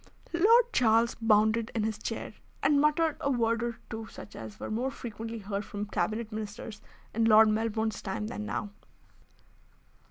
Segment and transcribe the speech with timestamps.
[0.33, 4.71] Lord Charles bounded in his chair, and muttered a word or two such as were
[4.71, 6.81] more frequently heard from Cabinet Ministers
[7.13, 8.71] in Lord Melbourne's time than now.